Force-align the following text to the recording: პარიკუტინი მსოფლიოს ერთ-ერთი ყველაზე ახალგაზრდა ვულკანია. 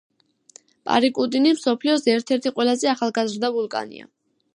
პარიკუტინი 0.89 1.51
მსოფლიოს 1.57 2.07
ერთ-ერთი 2.13 2.53
ყველაზე 2.55 2.91
ახალგაზრდა 2.93 3.53
ვულკანია. 3.59 4.09